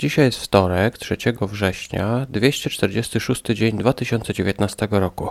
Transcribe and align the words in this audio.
Dzisiaj 0.00 0.24
jest 0.24 0.44
wtorek, 0.44 0.98
3 0.98 1.16
września, 1.42 2.26
246 2.28 3.42
dzień 3.42 3.78
2019 3.78 4.88
roku. 4.90 5.28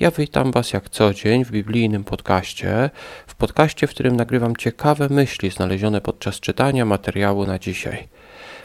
Ja 0.00 0.10
witam 0.10 0.52
Was 0.52 0.72
jak 0.72 0.90
co 0.90 1.14
dzień 1.14 1.44
w 1.44 1.50
biblijnym 1.50 2.04
podcaście, 2.04 2.90
w 3.26 3.34
podcaście, 3.34 3.86
w 3.86 3.90
którym 3.90 4.16
nagrywam 4.16 4.56
ciekawe 4.56 5.08
myśli 5.08 5.50
znalezione 5.50 6.00
podczas 6.00 6.40
czytania 6.40 6.84
materiału 6.84 7.46
na 7.46 7.58
dzisiaj. 7.58 8.08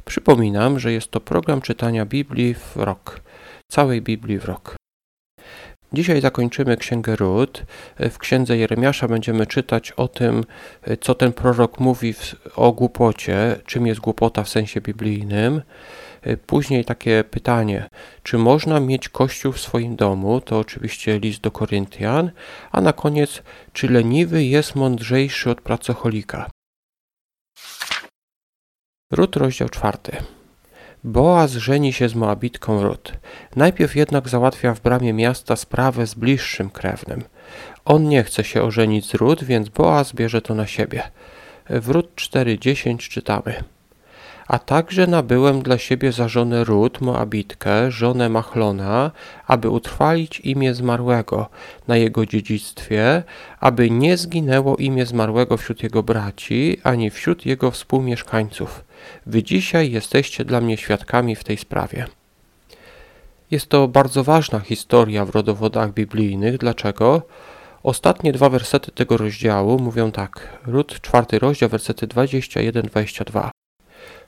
Przypominam, 0.05 0.79
że 0.79 0.91
jest 0.93 1.11
to 1.11 1.19
program 1.19 1.61
czytania 1.61 2.05
Biblii 2.05 2.53
w 2.53 2.75
rok, 2.75 3.21
całej 3.67 4.01
Biblii 4.01 4.39
w 4.39 4.45
rok. 4.45 4.75
Dzisiaj 5.93 6.21
zakończymy 6.21 6.77
Księgę 6.77 7.15
Ród. 7.15 7.63
W 7.99 8.17
Księdze 8.17 8.57
Jeremiasza 8.57 9.07
będziemy 9.07 9.47
czytać 9.47 9.91
o 9.91 10.07
tym, 10.07 10.43
co 11.01 11.15
ten 11.15 11.33
prorok 11.33 11.79
mówi 11.79 12.13
o 12.55 12.71
głupocie, 12.71 13.59
czym 13.65 13.87
jest 13.87 13.99
głupota 13.99 14.43
w 14.43 14.49
sensie 14.49 14.81
biblijnym. 14.81 15.61
Później 16.45 16.85
takie 16.85 17.23
pytanie, 17.23 17.89
czy 18.23 18.37
można 18.37 18.79
mieć 18.79 19.09
kościół 19.09 19.51
w 19.51 19.59
swoim 19.61 19.95
domu? 19.95 20.41
To 20.41 20.59
oczywiście 20.59 21.19
list 21.19 21.41
do 21.41 21.51
Koryntian. 21.51 22.31
A 22.71 22.81
na 22.81 22.93
koniec, 22.93 23.43
czy 23.73 23.89
leniwy 23.89 24.43
jest 24.43 24.75
mądrzejszy 24.75 25.49
od 25.49 25.61
pracocholika? 25.61 26.49
Ród, 29.11 29.35
rozdział 29.35 29.69
czwarty. 29.69 30.17
Boaz 31.03 31.51
żeni 31.51 31.93
się 31.93 32.09
z 32.09 32.15
Moabitką 32.15 32.83
Rut. 32.83 33.13
Najpierw 33.55 33.95
jednak 33.95 34.29
załatwia 34.29 34.73
w 34.73 34.81
bramie 34.81 35.13
miasta 35.13 35.55
sprawę 35.55 36.07
z 36.07 36.13
bliższym 36.13 36.69
krewnym. 36.69 37.23
On 37.85 38.09
nie 38.09 38.23
chce 38.23 38.43
się 38.43 38.63
ożenić 38.63 39.09
z 39.09 39.13
Rut, 39.13 39.43
więc 39.43 39.69
Boaz 39.69 40.13
bierze 40.13 40.41
to 40.41 40.55
na 40.55 40.67
siebie. 40.67 41.03
W 41.69 41.89
Rut 41.89 42.15
4.10 42.15 42.97
czytamy. 42.97 43.63
A 44.47 44.59
także 44.59 45.07
nabyłem 45.07 45.61
dla 45.61 45.77
siebie 45.77 46.11
za 46.11 46.27
żonę 46.27 46.63
Rut, 46.63 47.01
Moabitkę, 47.01 47.91
żonę 47.91 48.29
Machlona, 48.29 49.11
aby 49.47 49.69
utrwalić 49.69 50.39
imię 50.39 50.73
zmarłego 50.73 51.49
na 51.87 51.97
jego 51.97 52.25
dziedzictwie, 52.25 53.23
aby 53.59 53.89
nie 53.89 54.17
zginęło 54.17 54.75
imię 54.75 55.05
zmarłego 55.05 55.57
wśród 55.57 55.83
jego 55.83 56.03
braci, 56.03 56.77
ani 56.83 57.09
wśród 57.09 57.45
jego 57.45 57.71
współmieszkańców. 57.71 58.83
Wy 59.25 59.43
dzisiaj 59.43 59.91
jesteście 59.91 60.45
dla 60.45 60.61
mnie 60.61 60.77
świadkami 60.77 61.35
w 61.35 61.43
tej 61.43 61.57
sprawie. 61.57 62.05
Jest 63.51 63.69
to 63.69 63.87
bardzo 63.87 64.23
ważna 64.23 64.59
historia 64.59 65.25
w 65.25 65.29
rodowodach 65.29 65.93
biblijnych. 65.93 66.57
Dlaczego? 66.57 67.21
Ostatnie 67.83 68.31
dwa 68.31 68.49
wersety 68.49 68.91
tego 68.91 69.17
rozdziału 69.17 69.79
mówią 69.79 70.11
tak. 70.11 70.59
Rut, 70.65 71.01
czwarty 71.01 71.39
rozdział, 71.39 71.69
wersety 71.69 72.07
21-22. 72.07 73.62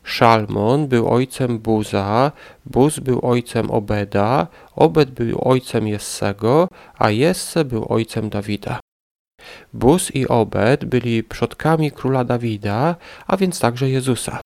Szalmon 0.06 0.88
był 0.88 1.10
ojcem 1.10 1.60
Buza, 1.60 2.32
Buz 2.66 3.00
był 3.00 3.20
ojcem 3.24 3.72
Obeda, 3.72 4.48
Obed 4.76 5.10
był 5.10 5.42
ojcem 5.42 5.88
Jessego, 5.88 6.68
a 6.98 7.10
Jesse 7.10 7.66
był 7.66 7.86
ojcem 7.90 8.30
Dawida. 8.30 8.80
Buz 9.74 10.16
i 10.16 10.28
Obed 10.28 10.86
byli 10.86 11.24
przodkami 11.24 11.92
króla 11.92 12.24
Dawida, 12.24 12.96
a 13.28 13.38
więc 13.38 13.60
także 13.60 13.90
Jezusa. 13.90 14.42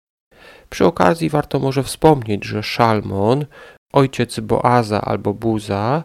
Przy 0.69 0.85
okazji 0.85 1.29
warto 1.29 1.59
może 1.59 1.83
wspomnieć, 1.83 2.45
że 2.45 2.63
Szalmon, 2.63 3.45
ojciec 3.93 4.39
Boaza 4.39 5.01
albo 5.01 5.33
Buza, 5.33 6.03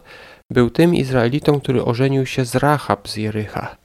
był 0.51 0.69
tym 0.69 0.95
Izraelitą, 0.95 1.59
który 1.59 1.85
ożenił 1.85 2.25
się 2.25 2.45
z 2.45 2.55
Rahab 2.55 3.07
z 3.07 3.15
Jericha. 3.15 3.75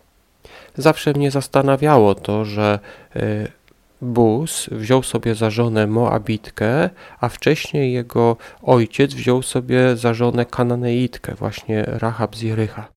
Zawsze 0.77 1.13
mnie 1.13 1.31
zastanawiało 1.31 2.15
to, 2.15 2.45
że 2.45 2.79
y, 3.17 3.60
Buz 4.03 4.69
wziął 4.73 5.03
sobie 5.03 5.35
za 5.35 5.51
żonę 5.51 5.87
Moabitkę, 5.87 6.91
a 7.21 7.29
wcześniej 7.29 7.93
jego 7.93 8.37
ojciec 8.63 9.15
wziął 9.15 9.43
sobie 9.43 9.97
za 9.97 10.15
żonę 10.15 10.47
Kananeitkę, 10.47 11.35
właśnie 11.35 11.83
Rahab 11.87 12.37
z 12.37 12.43
Jericha. 12.43 12.89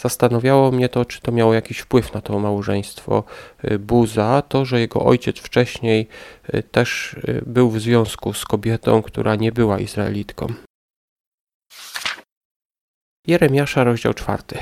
Zastanawiało 0.00 0.72
mnie 0.72 0.88
to, 0.88 1.04
czy 1.04 1.20
to 1.20 1.32
miało 1.32 1.54
jakiś 1.54 1.78
wpływ 1.78 2.14
na 2.14 2.20
to 2.20 2.38
małżeństwo 2.38 3.24
y, 3.64 3.78
Buza, 3.78 4.42
to, 4.48 4.64
że 4.64 4.80
jego 4.80 5.04
ojciec 5.04 5.38
wcześniej 5.38 6.08
y, 6.54 6.62
też 6.62 7.12
y, 7.14 7.42
był 7.46 7.70
w 7.70 7.80
związku 7.80 8.32
z 8.32 8.44
kobietą, 8.44 9.02
która 9.02 9.36
nie 9.36 9.52
była 9.52 9.78
Izraelitką. 9.78 10.46
Jeremiasza, 13.26 13.84
rozdział 13.84 14.14
czwarty. 14.14 14.58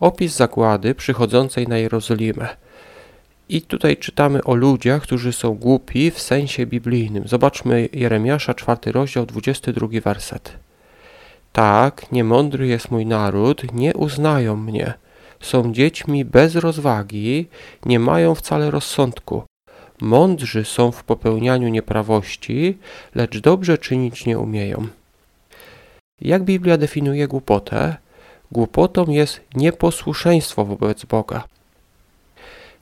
Opis 0.00 0.36
zagłady 0.36 0.94
przychodzącej 0.94 1.68
na 1.68 1.78
Jerozolimę. 1.78 2.56
I 3.52 3.62
tutaj 3.62 3.96
czytamy 3.96 4.44
o 4.44 4.54
ludziach, 4.54 5.02
którzy 5.02 5.32
są 5.32 5.54
głupi 5.54 6.10
w 6.10 6.20
sensie 6.20 6.66
biblijnym. 6.66 7.28
Zobaczmy 7.28 7.88
Jeremiasza, 7.92 8.54
czwarty 8.54 8.92
rozdział, 8.92 9.26
22 9.26 9.88
werset. 10.04 10.52
Tak, 11.52 12.12
niemądry 12.12 12.66
jest 12.66 12.90
mój 12.90 13.06
naród, 13.06 13.72
nie 13.72 13.94
uznają 13.94 14.56
mnie. 14.56 14.94
Są 15.40 15.72
dziećmi 15.72 16.24
bez 16.24 16.54
rozwagi, 16.54 17.46
nie 17.86 17.98
mają 17.98 18.34
wcale 18.34 18.70
rozsądku. 18.70 19.42
Mądrzy 20.00 20.64
są 20.64 20.92
w 20.92 21.04
popełnianiu 21.04 21.68
nieprawości, 21.68 22.78
lecz 23.14 23.38
dobrze 23.38 23.78
czynić 23.78 24.26
nie 24.26 24.38
umieją. 24.38 24.86
Jak 26.20 26.42
Biblia 26.44 26.78
definiuje 26.78 27.28
głupotę? 27.28 27.96
Głupotą 28.52 29.10
jest 29.10 29.40
nieposłuszeństwo 29.54 30.64
wobec 30.64 31.04
Boga. 31.04 31.44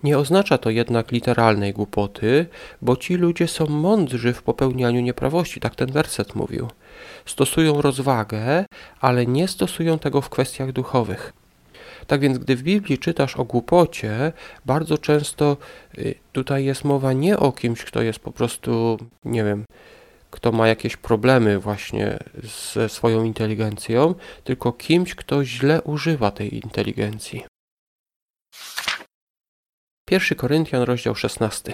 Nie 0.02 0.18
oznacza 0.18 0.58
to 0.58 0.70
jednak 0.70 1.12
literalnej 1.12 1.72
głupoty, 1.72 2.46
bo 2.82 2.96
ci 2.96 3.14
ludzie 3.14 3.48
są 3.48 3.66
mądrzy 3.66 4.32
w 4.32 4.42
popełnianiu 4.42 5.00
nieprawości, 5.00 5.60
tak 5.60 5.74
ten 5.74 5.92
werset 5.92 6.34
mówił. 6.34 6.68
Stosują 7.26 7.82
rozwagę, 7.82 8.64
ale 9.00 9.26
nie 9.26 9.48
stosują 9.48 9.98
tego 9.98 10.20
w 10.20 10.28
kwestiach 10.28 10.72
duchowych. 10.72 11.32
Tak 12.06 12.20
więc, 12.20 12.38
gdy 12.38 12.56
w 12.56 12.62
Biblii 12.62 12.98
czytasz 12.98 13.36
o 13.36 13.44
głupocie, 13.44 14.32
bardzo 14.66 14.98
często 14.98 15.56
y, 15.98 16.14
tutaj 16.32 16.64
jest 16.64 16.84
mowa 16.84 17.12
nie 17.12 17.38
o 17.38 17.52
kimś, 17.52 17.84
kto 17.84 18.02
jest 18.02 18.18
po 18.18 18.32
prostu, 18.32 18.98
nie 19.24 19.44
wiem, 19.44 19.64
kto 20.30 20.52
ma 20.52 20.68
jakieś 20.68 20.96
problemy 20.96 21.58
właśnie 21.58 22.18
ze 22.74 22.88
swoją 22.88 23.24
inteligencją, 23.24 24.14
tylko 24.44 24.72
kimś, 24.72 25.14
kto 25.14 25.44
źle 25.44 25.82
używa 25.82 26.30
tej 26.30 26.54
inteligencji. 26.54 27.49
1 30.10 30.38
Koryntian, 30.38 30.82
rozdział 30.82 31.14
16. 31.14 31.72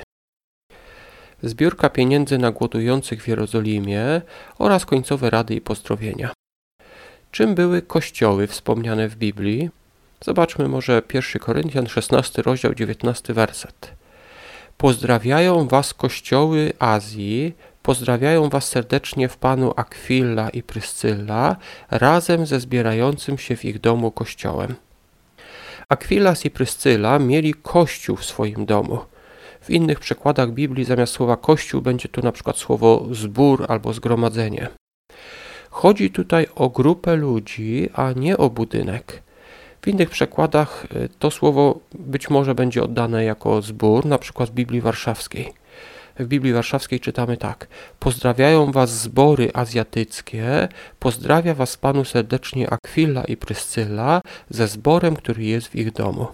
Zbiórka 1.43 1.91
pieniędzy 1.91 2.39
na 2.39 2.51
głodujących 2.51 3.23
w 3.23 3.29
Jerozolimie 3.29 4.23
oraz 4.59 4.87
końcowe 4.87 5.31
rady 5.31 5.55
i 5.55 5.61
pozdrowienia. 5.61 6.33
Czym 7.31 7.55
były 7.55 7.83
kościoły 7.83 8.47
wspomniane 8.47 9.09
w 9.09 9.17
Biblii? 9.17 9.71
Zobaczmy 10.21 10.69
może 10.69 11.03
1 11.15 11.43
Koryntian, 11.43 11.87
16 11.87 12.43
rozdział, 12.43 12.75
19 12.75 13.35
werset. 13.35 13.93
Pozdrawiają 14.77 15.69
was 15.69 15.95
kościoły 15.95 16.73
Azji, 16.79 17.55
pozdrawiają 17.83 18.49
was 18.49 18.69
serdecznie 18.69 19.29
w 19.29 19.37
Panu 19.37 19.73
Akwilla 19.77 20.51
i 20.51 20.63
Pryscylla, 20.63 21.57
razem 21.91 22.47
ze 22.47 22.61
zbierającym 22.61 23.39
się 23.39 23.57
w 23.57 23.65
ich 23.65 23.81
domu 23.81 24.11
kościołem. 24.11 24.75
Akwilas 25.89 26.45
i 26.45 26.51
Pryscyla 26.51 27.19
mieli 27.19 27.55
kościół 27.55 28.17
w 28.17 28.25
swoim 28.25 28.67
domu. 28.67 28.99
W 29.61 29.71
innych 29.71 30.01
przekładach 30.01 30.51
Biblii 30.51 30.85
zamiast 30.85 31.13
słowa 31.13 31.37
kościół 31.37 31.83
będzie 31.83 32.09
tu 32.09 32.23
na 32.23 32.33
przykład 32.33 32.57
słowo 32.57 33.07
zbór 33.11 33.67
albo 33.69 33.93
zgromadzenie. 33.93 34.69
Chodzi 35.71 36.11
tutaj 36.11 36.47
o 36.55 36.69
grupę 36.69 37.17
ludzi, 37.17 37.89
a 37.95 38.13
nie 38.13 38.37
o 38.37 38.51
budynek. 38.51 39.23
W 39.83 39.89
innych 39.89 40.11
przekładach 40.11 40.87
y, 40.97 41.09
to 41.19 41.31
słowo 41.31 41.81
być 41.95 42.31
może 42.31 42.55
będzie 42.55 42.83
oddane 42.83 43.25
jako 43.25 43.63
zbór, 43.63 44.07
na 44.07 44.19
przykład 44.19 44.51
w 44.51 44.55
Biblii 44.55 44.81
Warszawskiej 44.81 45.53
w 46.19 46.27
Biblii 46.27 46.53
Warszawskiej 46.53 47.01
czytamy 47.01 47.37
tak. 47.37 47.69
Pozdrawiają 47.99 48.73
was 48.73 49.01
zbory 49.01 49.51
azjatyckie, 49.55 50.69
pozdrawia 50.99 51.55
was 51.55 51.77
Panu 51.77 52.05
serdecznie 52.05 52.71
Akwila 52.71 53.25
i 53.25 53.37
Pryscyla 53.37 54.21
ze 54.51 54.69
zborem, 54.69 55.17
który 55.17 55.45
jest 55.45 55.69
w 55.69 55.75
ich 55.75 55.93
domu. 55.93 56.27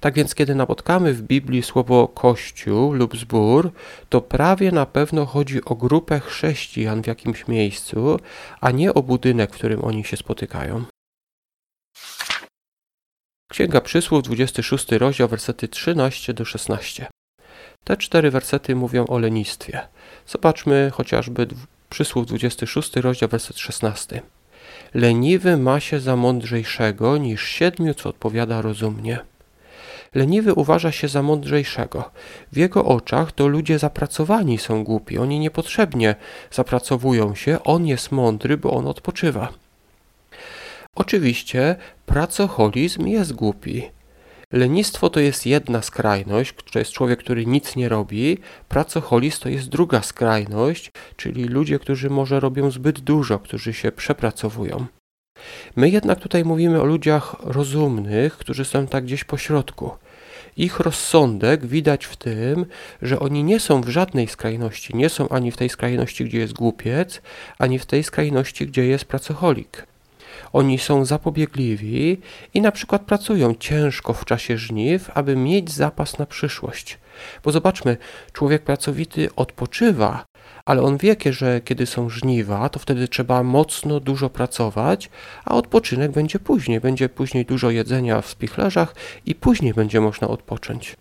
Tak 0.00 0.14
więc, 0.14 0.34
kiedy 0.34 0.54
napotkamy 0.54 1.14
w 1.14 1.22
Biblii 1.22 1.62
słowo 1.62 2.08
kościół 2.08 2.92
lub 2.92 3.16
zbór, 3.16 3.72
to 4.08 4.20
prawie 4.20 4.72
na 4.72 4.86
pewno 4.86 5.26
chodzi 5.26 5.64
o 5.64 5.74
grupę 5.74 6.20
chrześcijan 6.20 7.02
w 7.02 7.06
jakimś 7.06 7.48
miejscu, 7.48 8.20
a 8.60 8.70
nie 8.70 8.94
o 8.94 9.02
budynek, 9.02 9.50
w 9.50 9.54
którym 9.54 9.84
oni 9.84 10.04
się 10.04 10.16
spotykają. 10.16 10.84
Księga 13.50 13.80
Przysłów, 13.80 14.22
26 14.22 14.92
rozdział, 14.92 15.28
versety 15.28 15.68
13 15.68 16.34
do 16.34 16.44
16. 16.44 17.06
Te 17.84 17.96
cztery 17.96 18.30
wersety 18.30 18.76
mówią 18.76 19.06
o 19.06 19.18
lenistwie. 19.18 19.80
Zobaczmy 20.26 20.90
chociażby 20.94 21.46
przysłów 21.90 22.26
26, 22.26 22.96
rozdział, 22.96 23.28
werset 23.28 23.58
16. 23.58 24.22
Leniwy 24.94 25.56
ma 25.56 25.80
się 25.80 26.00
za 26.00 26.16
mądrzejszego 26.16 27.16
niż 27.16 27.48
siedmiu, 27.48 27.94
co 27.94 28.08
odpowiada 28.08 28.62
rozumnie. 28.62 29.18
Leniwy 30.14 30.54
uważa 30.54 30.92
się 30.92 31.08
za 31.08 31.22
mądrzejszego. 31.22 32.10
W 32.52 32.56
jego 32.56 32.84
oczach 32.84 33.32
to 33.32 33.46
ludzie 33.46 33.78
zapracowani 33.78 34.58
są 34.58 34.84
głupi, 34.84 35.18
oni 35.18 35.38
niepotrzebnie 35.38 36.14
zapracowują 36.50 37.34
się, 37.34 37.58
on 37.64 37.86
jest 37.86 38.12
mądry, 38.12 38.56
bo 38.56 38.70
on 38.70 38.86
odpoczywa. 38.86 39.48
Oczywiście 40.94 41.76
pracoholizm 42.06 43.06
jest 43.06 43.32
głupi. 43.32 43.90
Lenistwo 44.54 45.10
to 45.10 45.20
jest 45.20 45.46
jedna 45.46 45.82
skrajność, 45.82 46.54
to 46.72 46.78
jest 46.78 46.90
człowiek, 46.90 47.18
który 47.18 47.46
nic 47.46 47.76
nie 47.76 47.88
robi. 47.88 48.38
Pracoholizm 48.68 49.40
to 49.40 49.48
jest 49.48 49.68
druga 49.68 50.02
skrajność, 50.02 50.92
czyli 51.16 51.44
ludzie, 51.44 51.78
którzy 51.78 52.10
może 52.10 52.40
robią 52.40 52.70
zbyt 52.70 53.00
dużo, 53.00 53.38
którzy 53.38 53.72
się 53.72 53.92
przepracowują. 53.92 54.86
My 55.76 55.90
jednak 55.90 56.20
tutaj 56.20 56.44
mówimy 56.44 56.80
o 56.80 56.84
ludziach 56.84 57.36
rozumnych, 57.40 58.36
którzy 58.36 58.64
są 58.64 58.86
tak 58.86 59.04
gdzieś 59.04 59.24
po 59.24 59.36
środku. 59.36 59.90
Ich 60.56 60.80
rozsądek 60.80 61.66
widać 61.66 62.04
w 62.04 62.16
tym, 62.16 62.66
że 63.02 63.20
oni 63.20 63.44
nie 63.44 63.60
są 63.60 63.80
w 63.80 63.88
żadnej 63.88 64.28
skrajności, 64.28 64.96
nie 64.96 65.08
są 65.08 65.28
ani 65.28 65.50
w 65.50 65.56
tej 65.56 65.68
skrajności, 65.68 66.24
gdzie 66.24 66.38
jest 66.38 66.52
głupiec, 66.52 67.22
ani 67.58 67.78
w 67.78 67.86
tej 67.86 68.02
skrajności, 68.04 68.66
gdzie 68.66 68.86
jest 68.86 69.04
pracocholik. 69.04 69.86
Oni 70.52 70.78
są 70.78 71.04
zapobiegliwi 71.04 72.20
i 72.54 72.60
na 72.60 72.72
przykład 72.72 73.02
pracują 73.02 73.54
ciężko 73.54 74.12
w 74.12 74.24
czasie 74.24 74.58
żniw, 74.58 75.10
aby 75.14 75.36
mieć 75.36 75.70
zapas 75.70 76.18
na 76.18 76.26
przyszłość. 76.26 76.98
Bo 77.44 77.52
zobaczmy, 77.52 77.96
człowiek 78.32 78.62
pracowity 78.62 79.28
odpoczywa, 79.36 80.24
ale 80.64 80.82
on 80.82 80.96
wie, 80.96 81.16
że 81.30 81.60
kiedy 81.60 81.86
są 81.86 82.08
żniwa, 82.08 82.68
to 82.68 82.78
wtedy 82.78 83.08
trzeba 83.08 83.42
mocno, 83.42 84.00
dużo 84.00 84.30
pracować, 84.30 85.10
a 85.44 85.54
odpoczynek 85.54 86.12
będzie 86.12 86.38
później. 86.38 86.80
Będzie 86.80 87.08
później 87.08 87.44
dużo 87.44 87.70
jedzenia 87.70 88.20
w 88.20 88.28
spichlerzach 88.28 88.94
i 89.26 89.34
później 89.34 89.74
będzie 89.74 90.00
można 90.00 90.28
odpocząć. 90.28 90.96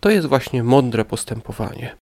To 0.00 0.10
jest 0.10 0.26
właśnie 0.26 0.62
mądre 0.62 1.04
postępowanie. 1.04 2.01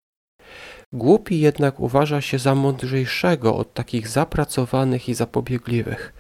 Głupi 0.94 1.40
jednak 1.40 1.80
uważa 1.80 2.22
się 2.22 2.40
za 2.40 2.56
mądrzejszego 2.56 3.56
od 3.56 3.74
takich 3.74 4.08
zapracowanych 4.08 5.10
i 5.10 5.14
zapobiegliwych. 5.14 6.14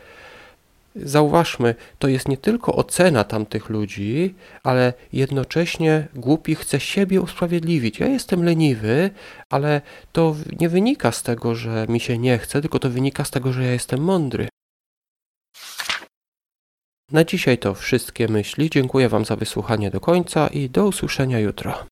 Zauważmy, 0.95 1.75
to 1.99 2.07
jest 2.07 2.27
nie 2.27 2.37
tylko 2.37 2.75
ocena 2.75 3.23
tamtych 3.23 3.69
ludzi, 3.69 4.35
ale 4.63 4.93
jednocześnie 5.13 6.07
głupi 6.15 6.55
chce 6.55 6.79
siebie 6.79 7.21
usprawiedliwić. 7.21 7.99
Ja 7.99 8.07
jestem 8.07 8.43
leniwy, 8.43 9.09
ale 9.49 9.81
to 10.11 10.35
nie 10.59 10.69
wynika 10.69 11.11
z 11.11 11.23
tego, 11.23 11.55
że 11.55 11.85
mi 11.89 11.99
się 11.99 12.17
nie 12.17 12.37
chce, 12.37 12.61
tylko 12.61 12.79
to 12.79 12.89
wynika 12.89 13.25
z 13.25 13.31
tego, 13.31 13.53
że 13.53 13.63
ja 13.63 13.71
jestem 13.71 14.01
mądry. 14.01 14.47
Na 17.11 17.23
dzisiaj 17.23 17.57
to 17.57 17.73
wszystkie 17.73 18.27
myśli. 18.27 18.69
Dziękuję 18.69 19.09
Wam 19.09 19.25
za 19.25 19.35
wysłuchanie 19.35 19.91
do 19.91 19.99
końca 19.99 20.47
i 20.47 20.69
do 20.69 20.87
usłyszenia 20.87 21.39
jutro. 21.39 21.85